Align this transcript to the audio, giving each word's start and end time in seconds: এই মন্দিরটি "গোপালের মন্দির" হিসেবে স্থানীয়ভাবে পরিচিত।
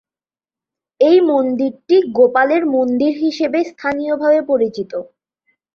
এই 1.01 1.17
মন্দিরটি 1.29 1.95
"গোপালের 2.17 2.63
মন্দির" 2.75 3.13
হিসেবে 3.23 3.59
স্থানীয়ভাবে 3.71 4.39
পরিচিত। 4.49 4.91